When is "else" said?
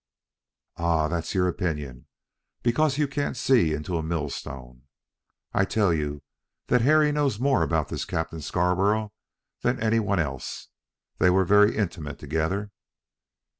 10.17-10.69